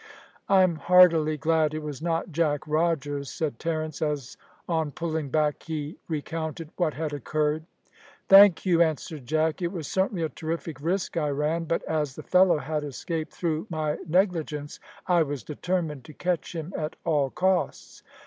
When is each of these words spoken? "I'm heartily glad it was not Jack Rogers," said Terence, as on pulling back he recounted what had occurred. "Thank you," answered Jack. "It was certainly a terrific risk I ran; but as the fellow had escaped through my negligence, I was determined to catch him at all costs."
"I'm 0.49 0.77
heartily 0.77 1.37
glad 1.37 1.75
it 1.75 1.83
was 1.83 2.01
not 2.01 2.31
Jack 2.31 2.65
Rogers," 2.67 3.29
said 3.29 3.59
Terence, 3.59 4.01
as 4.01 4.35
on 4.67 4.89
pulling 4.89 5.29
back 5.29 5.61
he 5.61 5.99
recounted 6.07 6.71
what 6.75 6.95
had 6.95 7.13
occurred. 7.13 7.65
"Thank 8.27 8.65
you," 8.65 8.81
answered 8.81 9.27
Jack. 9.27 9.61
"It 9.61 9.71
was 9.71 9.87
certainly 9.87 10.23
a 10.23 10.29
terrific 10.29 10.81
risk 10.81 11.17
I 11.17 11.29
ran; 11.29 11.65
but 11.65 11.83
as 11.83 12.15
the 12.15 12.23
fellow 12.23 12.57
had 12.57 12.83
escaped 12.83 13.33
through 13.35 13.67
my 13.69 13.97
negligence, 14.07 14.79
I 15.05 15.21
was 15.21 15.43
determined 15.43 16.03
to 16.05 16.13
catch 16.13 16.55
him 16.55 16.73
at 16.75 16.95
all 17.05 17.29
costs." 17.29 18.01